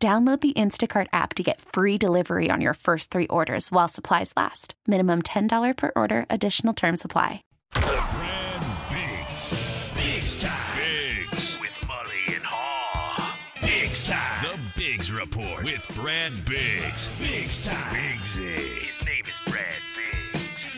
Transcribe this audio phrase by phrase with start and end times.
[0.00, 4.32] Download the Instacart app to get free delivery on your first three orders while supplies
[4.36, 4.74] last.
[4.86, 7.42] Minimum $10 per order, additional term supply.
[7.72, 9.56] Brad Biggs.
[9.96, 10.78] Biggs time.
[10.78, 11.58] Biggs.
[11.60, 13.34] With Mully and Haugh.
[13.60, 14.44] Biggs time.
[14.44, 17.10] The Biggs Report with Brad Biggs.
[17.18, 17.92] Biggs time.
[17.92, 18.78] Biggsy.
[18.78, 20.68] His name is Brad Biggs.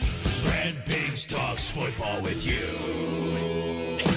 [0.43, 4.10] Brad Biggs talks football with you.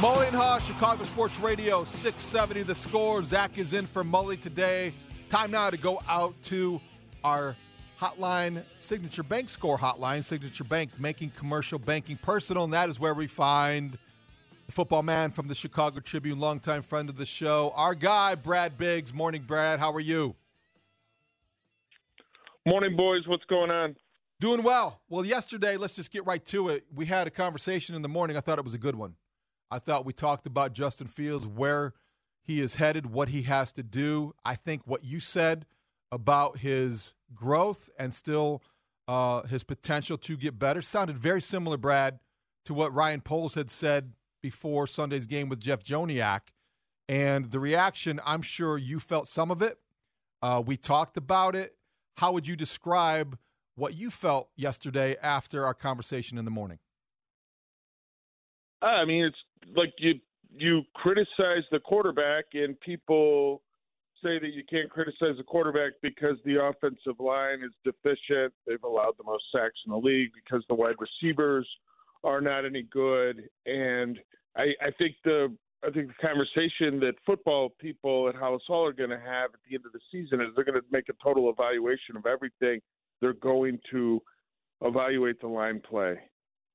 [0.00, 3.22] Mully and Haugh, Chicago Sports Radio, 670 the score.
[3.22, 4.94] Zach is in for Mully today.
[5.28, 6.80] Time now to go out to
[7.22, 7.54] our
[8.00, 10.24] hotline, Signature Bank Score hotline.
[10.24, 13.98] Signature Bank, making commercial banking personal, and that is where we find
[14.64, 18.78] the football man from the Chicago Tribune, longtime friend of the show, our guy, Brad
[18.78, 19.12] Biggs.
[19.12, 19.80] Morning, Brad.
[19.80, 20.34] How are you?
[22.66, 23.28] Morning, boys.
[23.28, 23.96] What's going on?
[24.40, 25.02] Doing well.
[25.10, 26.86] Well, yesterday, let's just get right to it.
[26.94, 28.38] We had a conversation in the morning.
[28.38, 29.16] I thought it was a good one.
[29.70, 31.92] I thought we talked about Justin Fields, where
[32.42, 34.34] he is headed, what he has to do.
[34.44, 35.66] I think what you said
[36.10, 38.62] about his growth and still
[39.06, 42.18] uh, his potential to get better sounded very similar, Brad,
[42.64, 46.40] to what Ryan Poles had said before Sunday's game with Jeff Joniak.
[47.08, 49.78] And the reaction, I'm sure you felt some of it.
[50.42, 51.74] Uh, we talked about it.
[52.16, 53.38] How would you describe
[53.74, 56.78] what you felt yesterday after our conversation in the morning?
[58.82, 60.14] I mean, it's like you
[60.52, 63.62] you criticize the quarterback, and people
[64.22, 68.52] say that you can't criticize the quarterback because the offensive line is deficient.
[68.66, 71.68] They've allowed the most sacks in the league because the wide receivers
[72.24, 73.48] are not any good.
[73.66, 74.18] And
[74.56, 78.92] I, I think the I think the conversation that football people at Halas Hall are
[78.92, 81.14] going to have at the end of the season is they're going to make a
[81.24, 82.80] total evaluation of everything.
[83.22, 84.20] They're going to
[84.82, 86.18] evaluate the line play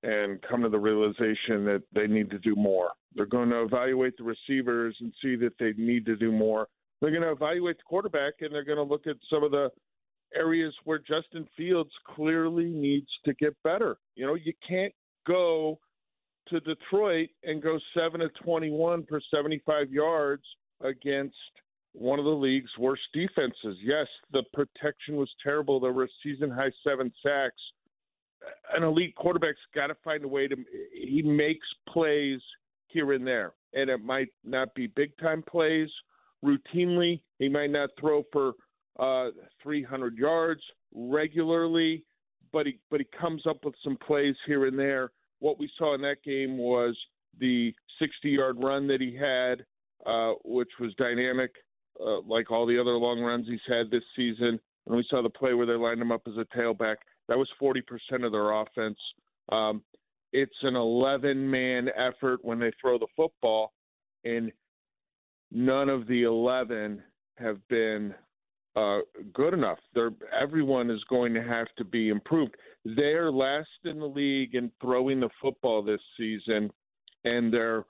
[0.06, 2.92] and come to the realization that they need to do more.
[3.16, 6.68] They're going to evaluate the receivers and see that they need to do more.
[7.02, 9.70] They're going to evaluate the quarterback and they're going to look at some of the
[10.36, 13.98] areas where Justin Fields clearly needs to get better.
[14.16, 14.94] You know, you can't
[15.26, 15.80] go
[16.50, 20.44] to Detroit and go 7 to 21 for 75 yards
[20.82, 21.36] against
[21.94, 23.78] one of the league's worst defenses.
[23.82, 25.80] Yes, the protection was terrible.
[25.80, 27.62] There were season high 7 sacks
[28.76, 30.56] an elite quarterback's got to find a way to.
[30.94, 32.40] He makes plays
[32.88, 35.90] here and there, and it might not be big time plays
[36.44, 37.22] routinely.
[37.40, 38.54] He might not throw for
[39.00, 39.32] uh,
[39.62, 40.62] 300 yards
[40.94, 42.04] regularly,
[42.52, 45.12] but he but he comes up with some plays here and there.
[45.40, 46.98] What we saw in that game was
[47.40, 49.66] the 60 yard run that he had,
[50.06, 51.52] uh, which was dynamic,
[52.00, 54.60] uh, like all the other long runs he's had this season.
[54.88, 56.98] And we saw the play where they lined him up as a tailback.
[57.28, 57.82] That was 40%
[58.24, 58.98] of their offense.
[59.52, 59.82] Um,
[60.32, 63.72] it's an 11 man effort when they throw the football,
[64.24, 64.52] and
[65.52, 67.02] none of the 11
[67.38, 68.14] have been
[68.76, 69.00] uh,
[69.34, 69.80] good enough.
[69.94, 72.56] They're, everyone is going to have to be improved.
[72.84, 76.70] They're last in the league in throwing the football this season,
[77.24, 77.86] and they're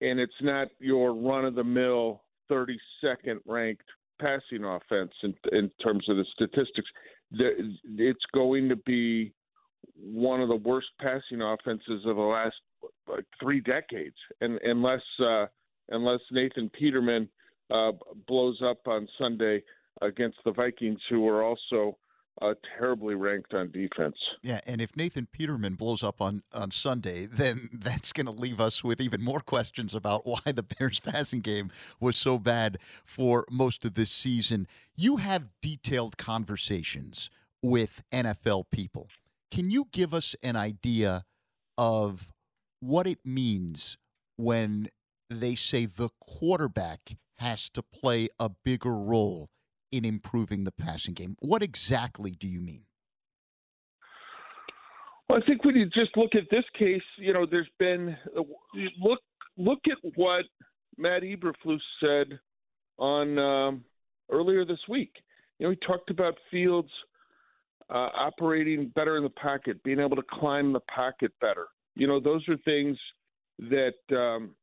[0.00, 3.86] and it's not your run of the mill 32nd ranked
[4.20, 6.88] passing offense in, in terms of the statistics
[7.34, 9.32] it's going to be
[9.96, 12.54] one of the worst passing offenses of the last
[13.08, 15.46] like three decades, and unless uh,
[15.90, 17.28] unless Nathan Peterman
[17.70, 17.92] uh,
[18.26, 19.62] blows up on Sunday
[20.00, 21.96] against the Vikings, who are also
[22.40, 24.16] uh, terribly ranked on defense.
[24.42, 28.60] Yeah, and if Nathan Peterman blows up on, on Sunday, then that's going to leave
[28.60, 33.44] us with even more questions about why the Bears passing game was so bad for
[33.50, 34.66] most of this season.
[34.96, 37.30] You have detailed conversations
[37.62, 39.08] with NFL people.
[39.50, 41.24] Can you give us an idea
[41.76, 42.32] of
[42.80, 43.98] what it means
[44.36, 44.88] when
[45.28, 49.50] they say the quarterback has to play a bigger role
[49.92, 51.36] in improving the passing game.
[51.40, 52.84] What exactly do you mean?
[55.28, 58.16] Well, I think when you just look at this case, you know, there's been
[59.00, 59.20] look
[59.56, 60.44] look at what
[60.98, 62.38] Matt Eberflus said
[62.98, 63.84] on um,
[64.30, 65.12] earlier this week.
[65.58, 66.90] You know, he talked about Fields
[67.88, 71.66] uh, operating better in the pocket, being able to climb the pocket better.
[71.94, 72.98] You know, those are things
[73.58, 74.54] that um,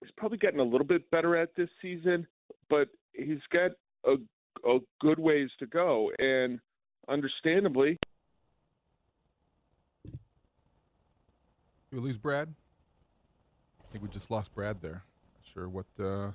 [0.00, 2.26] he's probably gotten a little bit better at this season
[2.70, 3.72] but he's got
[4.06, 4.14] a,
[4.64, 6.60] a good ways to go, and
[7.08, 7.98] understandably,
[11.92, 12.54] we lose Brad?
[13.80, 15.02] I think we just lost Brad there.
[15.34, 15.86] Not sure what.
[15.98, 16.30] Uh,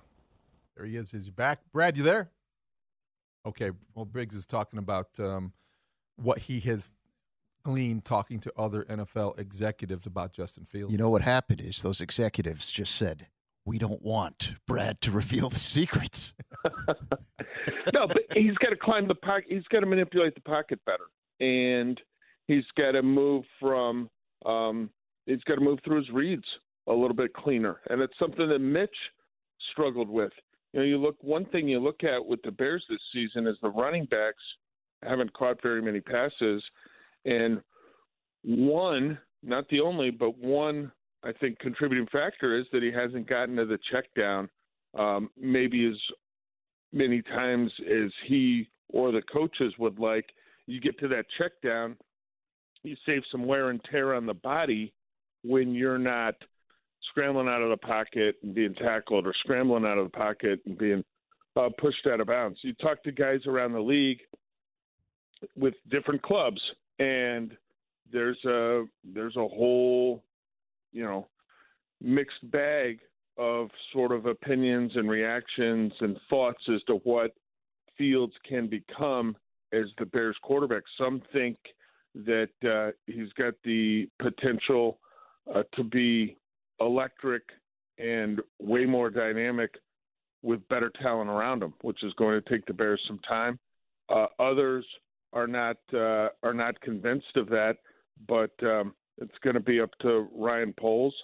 [0.75, 1.13] there he is.
[1.13, 1.59] Is he back?
[1.71, 2.31] Brad, you there?
[3.45, 3.71] Okay.
[3.93, 5.53] Well, Biggs is talking about um,
[6.17, 6.93] what he has
[7.63, 10.91] gleaned talking to other NFL executives about Justin Fields.
[10.91, 13.27] You know what happened is those executives just said,
[13.63, 16.33] "We don't want Brad to reveal the secrets."
[17.93, 19.45] no, but he's got to climb the pocket.
[19.49, 21.05] He's got to manipulate the pocket better,
[21.39, 21.99] and
[22.47, 24.09] he's got to move from.
[24.45, 24.89] Um,
[25.25, 26.45] he's got to move through his reads
[26.87, 28.95] a little bit cleaner, and it's something that Mitch
[29.71, 30.31] struggled with.
[30.73, 33.57] You know, you look one thing you look at with the Bears this season is
[33.61, 34.43] the running backs
[35.03, 36.63] haven't caught very many passes,
[37.25, 37.61] and
[38.43, 40.91] one, not the only, but one
[41.23, 44.49] I think contributing factor is that he hasn't gotten to the check down
[44.97, 45.97] um, maybe as
[46.93, 50.25] many times as he or the coaches would like.
[50.67, 51.95] You get to that check down,
[52.83, 54.93] you save some wear and tear on the body
[55.43, 56.35] when you're not
[57.09, 60.77] scrambling out of the pocket and being tackled or scrambling out of the pocket and
[60.77, 61.03] being
[61.55, 62.59] uh, pushed out of bounds.
[62.61, 64.19] You talk to guys around the league
[65.55, 66.61] with different clubs,
[66.99, 67.55] and
[68.11, 70.23] there's a there's a whole
[70.91, 71.27] you know
[72.01, 72.99] mixed bag
[73.37, 77.31] of sort of opinions and reactions and thoughts as to what
[77.97, 79.35] Fields can become
[79.73, 80.83] as the Bears quarterback.
[80.97, 81.57] Some think
[82.13, 84.99] that uh, he's got the potential
[85.53, 86.37] uh, to be
[86.79, 87.43] electric
[87.97, 89.75] and way more dynamic
[90.41, 93.59] with better talent around him, which is going to take the Bears some time.
[94.13, 94.85] Uh, others
[95.33, 97.77] are not uh, are not convinced of that,
[98.27, 101.15] but um, it's going to be up to Ryan Poles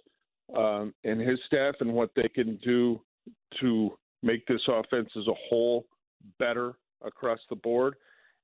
[0.55, 3.01] um, and his staff and what they can do
[3.59, 5.85] to make this offense as a whole
[6.39, 7.95] better across the board,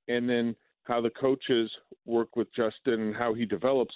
[0.08, 1.70] and then how the coaches
[2.06, 3.94] work with Justin and how he develops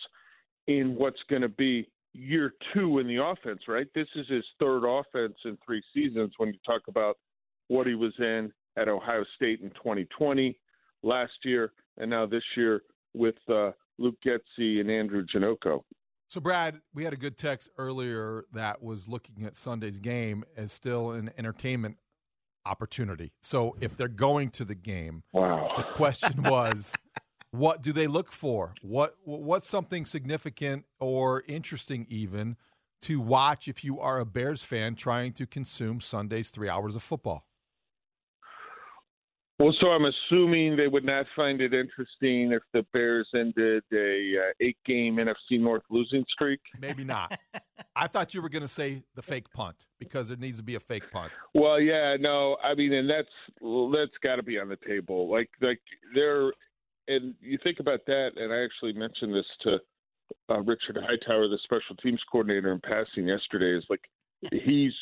[0.67, 3.87] in what's going to be year two in the offense, right?
[3.95, 7.17] This is his third offense in three seasons when you talk about
[7.67, 10.57] what he was in at Ohio State in 2020,
[11.03, 12.81] last year, and now this year
[13.13, 15.83] with uh, Luke Getsy and Andrew Janocko.
[16.31, 20.71] So, Brad, we had a good text earlier that was looking at Sunday's game as
[20.71, 21.97] still an entertainment
[22.65, 23.33] opportunity.
[23.43, 25.73] So, if they're going to the game, wow.
[25.75, 26.95] the question was
[27.51, 28.75] what do they look for?
[28.81, 32.55] What what's something significant or interesting even
[33.01, 37.03] to watch if you are a Bears fan trying to consume Sunday's 3 hours of
[37.03, 37.45] football?
[39.61, 44.33] Well, so I'm assuming they would not find it interesting if the Bears ended a
[44.39, 46.59] uh, eight-game NFC North losing streak.
[46.79, 47.37] Maybe not.
[47.95, 50.73] I thought you were going to say the fake punt because there needs to be
[50.73, 51.31] a fake punt.
[51.53, 53.29] Well, yeah, no, I mean, and that's
[53.61, 55.29] that's got to be on the table.
[55.29, 55.81] Like, like
[56.15, 56.51] they're
[57.07, 59.79] and you think about that, and I actually mentioned this to
[60.49, 63.77] uh, Richard Hightower, the special teams coordinator, in passing yesterday.
[63.77, 64.09] Is like
[64.65, 64.95] he's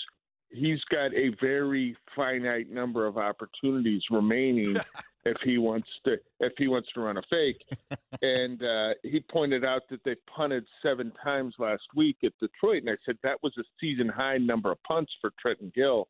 [0.52, 4.78] he's got a very finite number of opportunities remaining
[5.26, 7.64] if he wants to if he wants to run a fake.
[8.22, 12.90] and uh, he pointed out that they punted seven times last week at Detroit, and
[12.90, 16.08] I said that was a season high number of punts for Trenton Gill.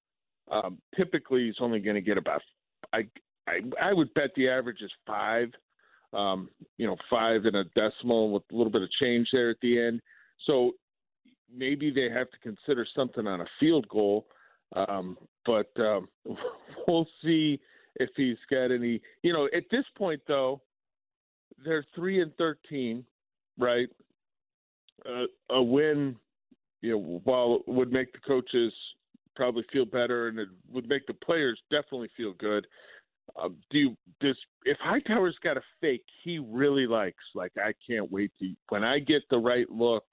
[0.51, 2.41] Um, typically, he's only going to get about
[2.93, 3.07] I,
[3.47, 5.49] I I would bet the average is five.
[6.11, 9.57] Um, you know, five and a decimal with a little bit of change there at
[9.61, 10.01] the end.
[10.47, 10.71] So
[11.55, 14.27] maybe they have to consider something on a field goal.
[14.75, 16.07] Um, but um,
[16.87, 17.59] we'll see
[17.95, 19.01] if he's got any.
[19.23, 20.61] You know, at this point though,
[21.63, 23.03] they're three and thirteen,
[23.57, 23.89] right?
[25.05, 26.15] Uh, a win,
[26.81, 28.73] you know, while would make the coaches
[29.35, 32.67] probably feel better, and it would make the players definitely feel good.
[33.41, 37.23] Uh, do you, does if Hightower's got a fake he really likes?
[37.33, 40.03] Like I can't wait to when I get the right look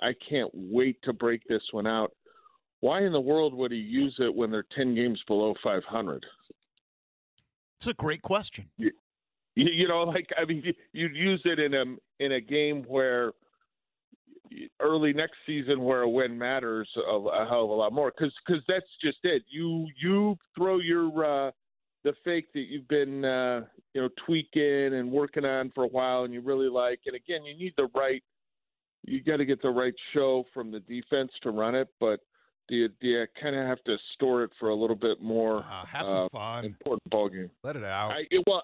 [0.00, 2.12] I can't wait to break this one out.
[2.80, 6.24] Why in the world would he use it when they're 10 games below 500?
[7.78, 8.70] It's a great question.
[8.76, 8.90] You,
[9.54, 11.84] you know, like I mean, you'd use it in a
[12.24, 13.32] in a game where
[14.80, 18.34] early next season where a win matters a, a hell of a lot more because
[18.46, 19.42] because that's just it.
[19.48, 21.50] You you throw your uh,
[22.04, 23.62] the fake that you've been uh,
[23.94, 27.44] you know tweaking and working on for a while and you really like, and again,
[27.44, 28.22] you need the right
[29.04, 32.20] you got to get the right show from the defense to run it, but
[32.68, 36.06] you, you kind of have to store it for a little bit more uh, have
[36.06, 36.64] some uh, fun.
[36.64, 37.50] important ball game?
[37.64, 38.12] Let it out.
[38.12, 38.62] I, it, well,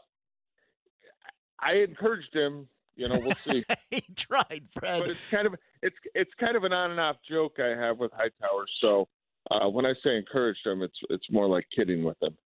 [1.61, 2.69] I encouraged him.
[2.95, 3.65] You know, we'll see.
[3.91, 5.01] he tried, Fred.
[5.01, 7.99] But it's kind of it's it's kind of an on and off joke I have
[7.99, 8.65] with Hightower.
[8.81, 9.09] So
[9.51, 12.37] uh, when I say encouraged him, it's it's more like kidding with him.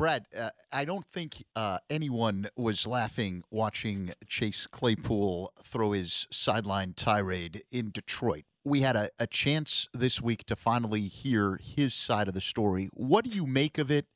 [0.00, 6.94] Brad, uh, I don't think uh, anyone was laughing watching Chase Claypool throw his sideline
[6.94, 8.44] tirade in Detroit.
[8.64, 12.88] We had a, a chance this week to finally hear his side of the story.
[12.94, 14.06] What do you make of it?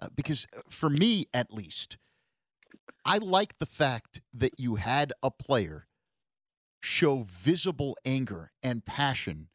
[0.00, 1.98] Uh, because uh, for me, at least,
[3.04, 5.88] I like the fact that you had a player
[6.82, 9.48] show visible anger and passion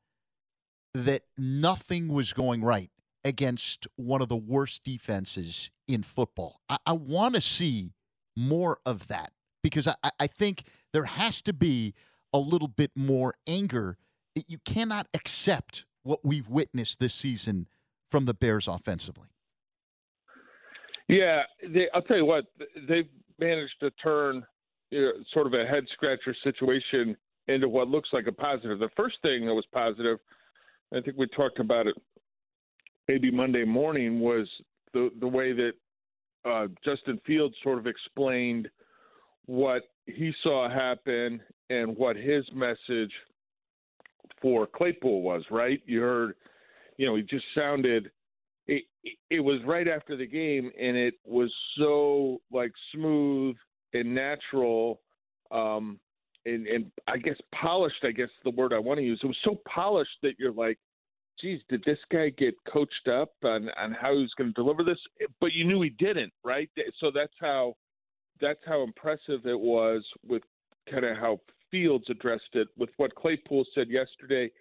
[0.93, 2.91] that nothing was going right
[3.23, 6.61] against one of the worst defenses in football.
[6.69, 7.93] I, I want to see
[8.35, 9.31] more of that
[9.63, 11.93] because I, I think there has to be
[12.33, 13.97] a little bit more anger.
[14.47, 17.67] You cannot accept what we've witnessed this season
[18.09, 19.27] from the Bears offensively.
[21.07, 22.45] Yeah, they, I'll tell you what,
[22.87, 23.09] they've
[23.39, 24.45] managed to turn
[24.91, 28.79] you know, sort of a head scratcher situation into what looks like a positive.
[28.79, 30.19] The first thing that was positive,
[30.93, 31.95] I think we talked about it
[33.09, 34.47] maybe Monday morning, was
[34.93, 35.71] the the way that
[36.45, 38.69] uh, Justin Fields sort of explained
[39.47, 43.11] what he saw happen and what his message
[44.41, 45.43] for Claypool was.
[45.49, 45.81] Right?
[45.87, 46.35] You heard,
[46.97, 48.11] you know, he just sounded.
[48.67, 48.83] It,
[49.31, 53.55] it was right after the game, and it was so like smooth
[53.93, 55.01] and natural,
[55.49, 55.99] um,
[56.45, 58.03] and, and I guess polished.
[58.03, 59.19] I guess the word I want to use.
[59.23, 60.77] It was so polished that you're like,
[61.41, 64.83] geez, did this guy get coached up on on how he was going to deliver
[64.83, 64.99] this?
[65.39, 66.69] But you knew he didn't, right?
[66.99, 67.75] So that's how
[68.41, 70.43] that's how impressive it was with
[70.89, 71.39] kind of how
[71.71, 74.51] Fields addressed it with what Claypool said yesterday.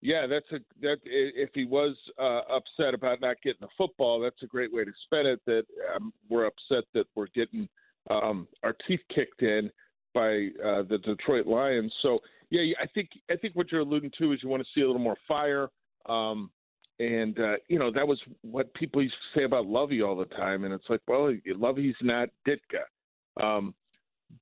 [0.00, 4.42] Yeah, that's a that if he was uh, upset about not getting the football, that's
[4.42, 5.40] a great way to spend it.
[5.46, 5.64] That
[5.94, 7.68] um, we're upset that we're getting
[8.10, 9.70] um, our teeth kicked in
[10.14, 11.92] by uh, the Detroit Lions.
[12.02, 14.82] So yeah, I think I think what you're alluding to is you want to see
[14.82, 15.68] a little more fire.
[16.08, 16.50] Um,
[16.98, 20.24] and uh, you know that was what people used to say about Lovie all the
[20.26, 23.74] time, and it's like, well, Lovie's not Ditka, um,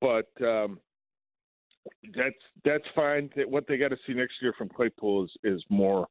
[0.01, 0.79] but um,
[2.17, 3.29] that's that's fine.
[3.49, 6.07] What they got to see next year from Claypool is is more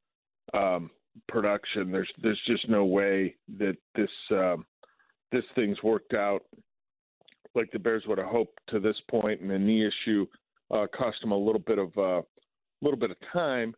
[0.53, 0.89] um,
[1.29, 1.91] production.
[1.91, 4.65] There's there's just no way that this um,
[5.31, 6.43] this thing's worked out
[7.55, 10.25] like the Bears would have hoped to this point, and the knee issue
[10.71, 12.21] uh, cost them a little bit of a uh,
[12.81, 13.73] little bit of time,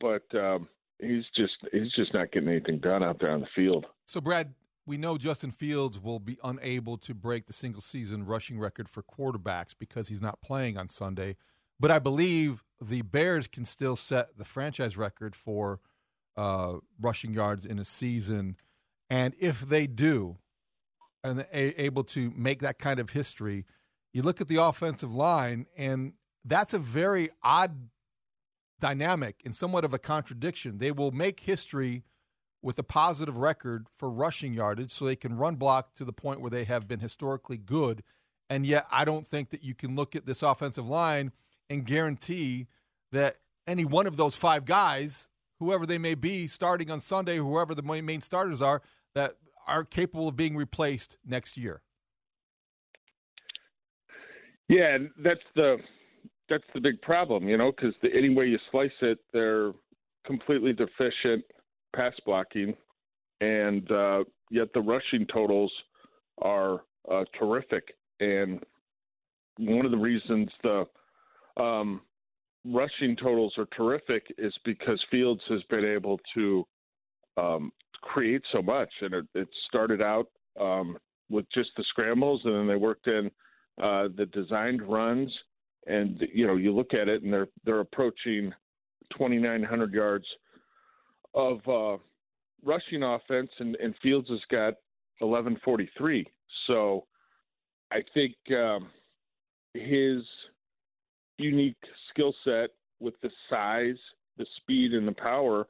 [0.00, 0.68] but um,
[1.00, 3.86] he's just he's just not getting anything done out there on the field.
[4.06, 4.54] So, Brad,
[4.86, 9.02] we know Justin Fields will be unable to break the single season rushing record for
[9.02, 11.36] quarterbacks because he's not playing on Sunday.
[11.78, 15.80] But I believe the Bears can still set the franchise record for
[16.36, 18.56] uh, rushing yards in a season.
[19.10, 20.38] And if they do,
[21.22, 23.66] and able to make that kind of history,
[24.12, 27.88] you look at the offensive line, and that's a very odd
[28.80, 30.78] dynamic and somewhat of a contradiction.
[30.78, 32.04] They will make history
[32.62, 36.40] with a positive record for rushing yardage so they can run block to the point
[36.40, 38.02] where they have been historically good.
[38.48, 41.32] And yet, I don't think that you can look at this offensive line
[41.68, 42.66] and guarantee
[43.12, 45.28] that any one of those five guys,
[45.58, 48.82] whoever they may be, starting on Sunday, whoever the main starters are,
[49.14, 51.82] that are capable of being replaced next year.
[54.68, 55.78] Yeah, that's the
[56.48, 59.72] that's the big problem, you know, because any way you slice it, they're
[60.24, 61.44] completely deficient
[61.94, 62.74] pass blocking,
[63.40, 65.72] and uh, yet the rushing totals
[66.42, 67.94] are uh, terrific.
[68.20, 68.62] And
[69.58, 70.84] one of the reasons the
[71.62, 72.02] um,
[72.64, 76.66] rushing totals are terrific is because Fields has been able to
[77.36, 77.72] um,
[78.02, 80.28] create so much, and it, it started out
[80.60, 80.98] um,
[81.30, 83.30] with just the scrambles, and then they worked in
[83.82, 85.32] uh, the designed runs
[85.86, 88.52] and you know you look at it and they're they're approaching
[89.16, 90.26] 2900 yards
[91.34, 91.96] of uh,
[92.64, 94.74] rushing offense and, and Fields has got
[95.20, 96.26] 1143
[96.66, 97.06] so
[97.92, 98.88] I think um,
[99.74, 100.22] his
[101.38, 101.76] unique
[102.10, 103.96] skill set with the size
[104.38, 105.66] the speed and the power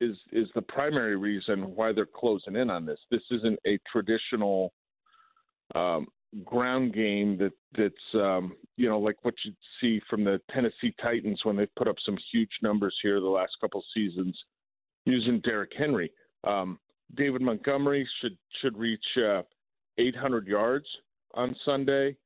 [0.00, 2.98] is is the primary reason why they're closing in on this.
[3.10, 4.72] This isn't a traditional
[5.74, 6.06] um,
[6.44, 11.40] ground game that that's um, you know like what you see from the Tennessee Titans
[11.44, 14.36] when they've put up some huge numbers here the last couple seasons
[15.04, 16.12] using Derrick Henry.
[16.44, 16.78] Um,
[17.16, 19.42] David Montgomery should should reach uh,
[19.98, 20.86] 800 yards
[21.34, 22.16] on Sunday,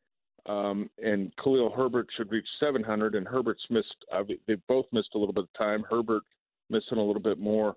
[0.47, 3.15] um, and Khalil Herbert should reach 700.
[3.15, 5.85] And Herbert's missed; uh, they both missed a little bit of time.
[5.89, 6.23] Herbert
[6.71, 7.77] missing a little bit more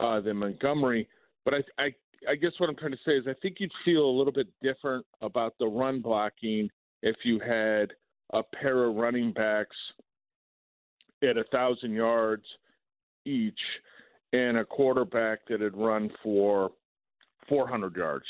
[0.00, 1.08] uh, than Montgomery,
[1.44, 1.94] but I, I
[2.28, 4.48] I guess what I'm trying to say is I think you'd feel a little bit
[4.62, 6.70] different about the run blocking
[7.02, 7.92] if you had
[8.32, 9.76] a pair of running backs
[11.22, 12.44] at a thousand yards
[13.24, 13.58] each
[14.32, 16.72] and a quarterback that had run for
[17.48, 18.24] 400 yards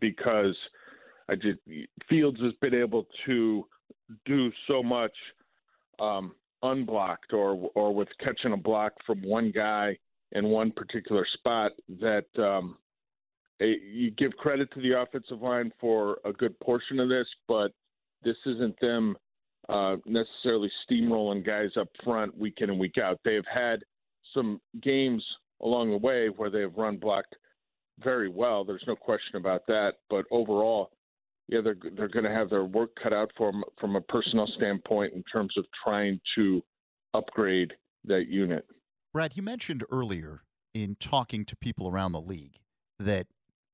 [0.00, 0.56] because
[1.28, 1.58] I just
[2.08, 3.66] Fields has been able to
[4.24, 5.12] do so much
[6.00, 9.96] um, unblocked or or with catching a block from one guy
[10.32, 12.76] in one particular spot that um,
[13.60, 17.72] you give credit to the offensive line for a good portion of this, but
[18.22, 19.16] this isn't them
[19.68, 23.18] uh, necessarily steamrolling guys up front week in and week out.
[23.24, 23.80] They have had
[24.34, 25.24] some games
[25.62, 27.34] along the way where they have run blocked
[28.02, 28.64] very well.
[28.64, 29.94] There's no question about that.
[30.08, 30.90] But overall,
[31.48, 34.48] yeah, they're they're going to have their work cut out for them from a personnel
[34.56, 36.62] standpoint in terms of trying to
[37.14, 37.72] upgrade
[38.04, 38.66] that unit.
[39.12, 40.42] Brad, you mentioned earlier
[40.74, 42.58] in talking to people around the league
[42.98, 43.26] that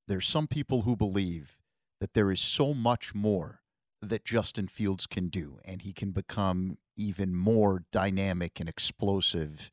[0.07, 1.57] there's some people who believe
[1.99, 3.61] that there is so much more
[4.01, 9.71] that Justin Fields can do, and he can become even more dynamic and explosive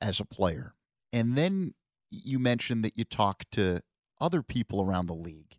[0.00, 0.74] as a player.
[1.12, 1.74] And then
[2.10, 3.82] you mentioned that you talk to
[4.20, 5.58] other people around the league,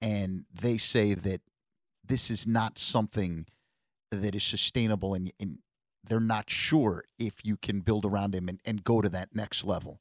[0.00, 1.40] and they say that
[2.04, 3.46] this is not something
[4.10, 5.58] that is sustainable, and, and
[6.04, 9.64] they're not sure if you can build around him and, and go to that next
[9.64, 10.00] level.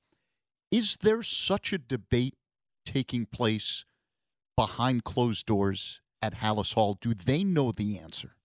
[0.71, 2.35] Is there such a debate
[2.85, 3.85] taking place
[4.55, 6.97] behind closed doors at Halas Hall?
[6.99, 8.35] Do they know the answer?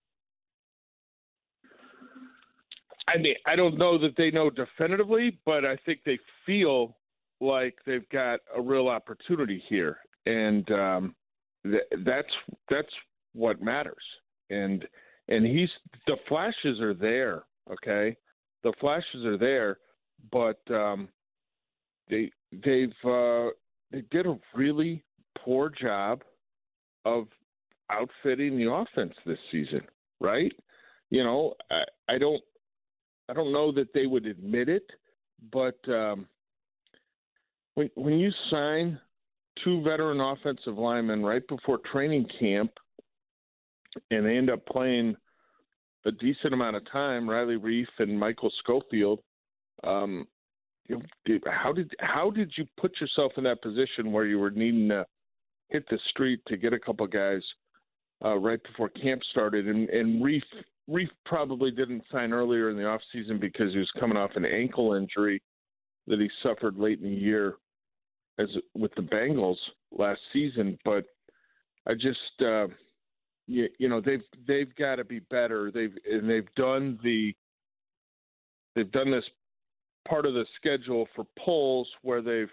[3.09, 6.97] I mean, I don't know that they know definitively, but I think they feel
[7.40, 11.14] like they've got a real opportunity here, and um,
[11.64, 12.28] th- that's
[12.68, 12.92] that's
[13.32, 14.02] what matters.
[14.50, 14.87] And
[15.28, 15.70] and he's
[16.06, 18.16] the flashes are there, okay?
[18.62, 19.78] The flashes are there,
[20.30, 21.09] but um,
[22.09, 23.49] they they've uh,
[23.90, 25.02] they did a really
[25.38, 26.23] poor job
[27.04, 27.26] of
[27.90, 29.80] outfitting the offense this season,
[30.20, 30.52] right?
[31.11, 32.42] You know, I, I don't
[33.28, 34.88] I don't know that they would admit it,
[35.52, 36.26] but um,
[37.75, 38.99] when when you sign
[39.64, 42.70] two veteran offensive linemen right before training camp,
[44.11, 45.16] and they end up playing
[46.06, 49.21] a decent amount of time, Riley Reiff and Michael Schofield.
[49.84, 50.26] Um,
[51.46, 55.06] how did how did you put yourself in that position where you were needing to
[55.68, 57.42] hit the street to get a couple guys
[58.24, 59.68] uh, right before camp started?
[59.68, 60.42] And and Reiff
[60.88, 64.44] Reiff probably didn't sign earlier in the off season because he was coming off an
[64.44, 65.40] ankle injury
[66.06, 67.56] that he suffered late in the year
[68.38, 69.56] as with the Bengals
[69.96, 70.78] last season.
[70.84, 71.04] But
[71.86, 72.66] I just uh,
[73.46, 75.70] you, you know they've they've got to be better.
[75.72, 77.34] They've and they've done the
[78.74, 79.24] they've done this
[80.08, 82.50] part of the schedule for Poles where they've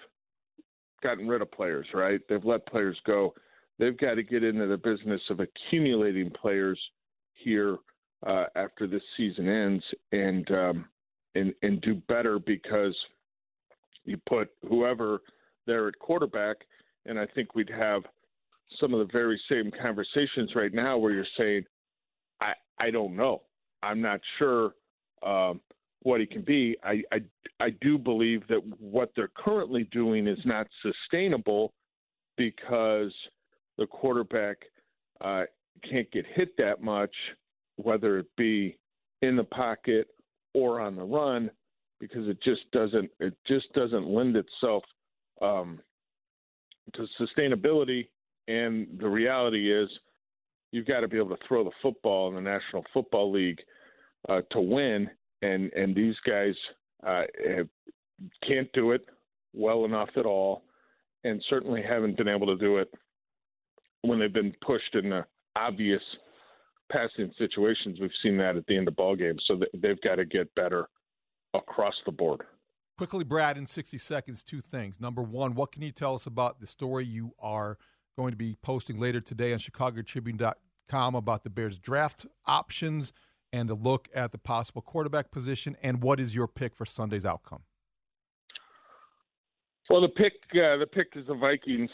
[1.03, 1.87] gotten rid of players.
[1.93, 2.19] Right?
[2.29, 3.33] They've let players go.
[3.79, 6.79] They've got to get into the business of accumulating players
[7.33, 7.77] here
[8.25, 10.85] uh, after this season ends and um,
[11.35, 12.95] and and do better because
[14.05, 15.21] you put whoever
[15.65, 16.57] there at quarterback,
[17.05, 18.03] and I think we'd have
[18.79, 21.63] some of the very same conversations right now where you're saying,
[22.41, 23.43] I I don't know,
[23.83, 24.71] I'm not sure
[25.25, 25.61] um,
[26.07, 26.77] what he can be.
[26.83, 27.19] I, I
[27.59, 31.73] I do believe that what they're currently doing is not sustainable
[32.37, 33.13] because
[33.77, 34.57] the quarterback
[35.19, 35.43] uh,
[35.89, 37.13] can't get hit that much
[37.75, 38.77] whether it be
[39.21, 40.07] in the pocket
[40.53, 41.51] or on the run,
[41.99, 44.83] because it just doesn't it just doesn't lend itself
[45.41, 45.77] um,
[46.93, 48.07] to sustainability.
[48.47, 49.89] And the reality is,
[50.71, 53.59] you've got to be able to throw the football in the National Football League
[54.29, 55.09] uh, to win,
[55.41, 56.53] and and these guys
[57.05, 57.67] uh, have,
[58.47, 59.05] can't do it
[59.53, 60.63] well enough at all,
[61.23, 62.91] and certainly haven't been able to do it
[64.01, 66.01] when they've been pushed in the obvious
[66.91, 69.43] passing situations, we've seen that at the end of ball games.
[69.47, 70.87] So they've got to get better
[71.53, 72.41] across the board.
[72.97, 74.99] Quickly, Brad, in 60 seconds, two things.
[74.99, 77.77] Number one, what can you tell us about the story you are
[78.17, 83.13] going to be posting later today on ChicagoTribune.com about the Bears draft options
[83.51, 85.75] and a look at the possible quarterback position?
[85.81, 87.63] And what is your pick for Sunday's outcome?
[89.89, 91.89] Well, the pick uh, the pick is the Vikings,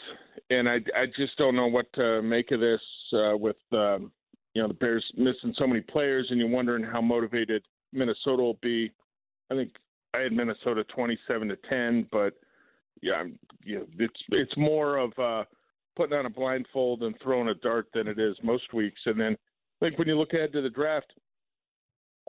[0.50, 2.80] and I, I just don't know what to make of this
[3.12, 4.10] uh, with um,
[4.54, 7.62] you know the Bears missing so many players, and you're wondering how motivated
[7.92, 8.90] Minnesota will be.
[9.50, 9.70] I think
[10.12, 12.34] I had Minnesota 27 to 10, but
[13.02, 13.24] yeah,
[13.62, 15.44] you know, it's it's more of uh,
[15.96, 19.00] putting on a blindfold and throwing a dart than it is most weeks.
[19.06, 19.36] And then
[19.80, 21.12] I think when you look ahead to the draft,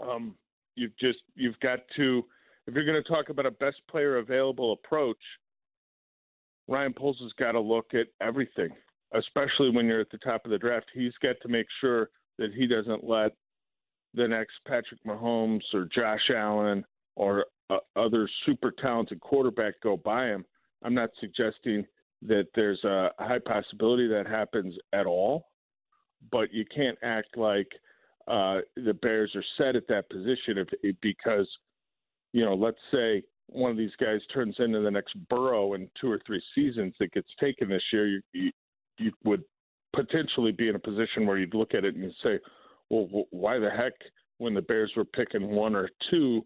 [0.01, 0.35] um,
[0.75, 2.25] you've just you've got to
[2.67, 5.19] if you're going to talk about a best player available approach,
[6.67, 8.71] Ryan Poles has got to look at everything
[9.13, 12.53] especially when you're at the top of the draft, he's got to make sure that
[12.53, 13.31] he doesn't let
[14.13, 16.83] the next Patrick Mahomes or Josh Allen
[17.15, 20.45] or uh, other super talented quarterback go by him.
[20.83, 21.85] I'm not suggesting
[22.23, 25.47] that there's a high possibility that happens at all,
[26.31, 27.67] but you can't act like
[28.27, 31.47] uh, the Bears are set at that position if, because,
[32.33, 36.11] you know, let's say one of these guys turns into the next Burrow in two
[36.11, 38.51] or three seasons that gets taken this year, you, you,
[38.97, 39.43] you would
[39.95, 42.39] potentially be in a position where you'd look at it and say,
[42.89, 43.93] well, why the heck,
[44.37, 46.43] when the Bears were picking one or two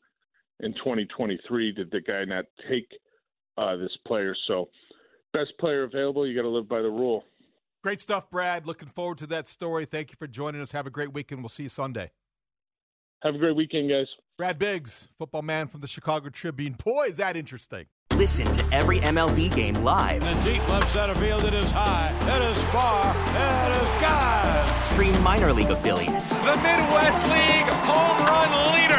[0.60, 2.89] in 2023, did the guy not take
[3.58, 4.36] uh, this player?
[4.48, 4.70] So,
[5.34, 7.24] best player available, you got to live by the rule.
[7.82, 8.68] Great stuff, Brad.
[8.68, 9.86] Looking forward to that story.
[9.86, 10.72] Thank you for joining us.
[10.74, 11.42] Have a great weekend.
[11.42, 12.12] We'll see you Sunday.
[13.24, 14.08] Have a great weekend, guys.
[14.38, 16.76] Brad Biggs, football man from the Chicago Tribune.
[16.84, 17.86] Boy, is that interesting.
[18.13, 20.24] Listen to every MLB game live.
[20.24, 24.84] In the deep left center field, it is high, it is far, it is God.
[24.84, 26.36] Stream minor league affiliates.
[26.36, 28.99] The Midwest League home run leader.